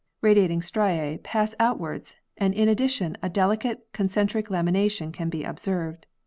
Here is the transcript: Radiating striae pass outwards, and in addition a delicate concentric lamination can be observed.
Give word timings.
Radiating 0.21 0.63
striae 0.63 1.19
pass 1.21 1.53
outwards, 1.59 2.15
and 2.35 2.55
in 2.55 2.67
addition 2.67 3.15
a 3.21 3.29
delicate 3.29 3.85
concentric 3.93 4.47
lamination 4.47 5.13
can 5.13 5.29
be 5.29 5.43
observed. 5.43 6.07